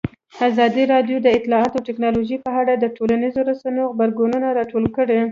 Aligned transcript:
ازادي 0.47 0.83
راډیو 0.93 1.17
د 1.21 1.27
اطلاعاتی 1.37 1.79
تکنالوژي 1.87 2.37
په 2.45 2.51
اړه 2.61 2.73
د 2.77 2.85
ټولنیزو 2.97 3.39
رسنیو 3.49 3.91
غبرګونونه 3.91 4.47
راټول 4.59 4.85
کړي. 4.95 5.19